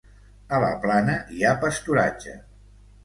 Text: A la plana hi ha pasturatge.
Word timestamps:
A 0.57 0.61
la 0.63 0.69
plana 0.85 1.17
hi 1.35 1.45
ha 1.49 1.53
pasturatge. 1.65 2.35